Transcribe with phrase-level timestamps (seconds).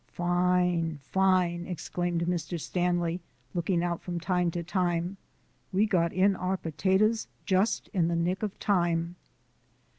[0.07, 2.59] "Fine, fine!" exclaimed Mr.
[2.59, 3.21] Stanley,
[3.53, 5.17] looking out from time to time,
[5.71, 9.15] "we got in our potatoes just in the nick of time."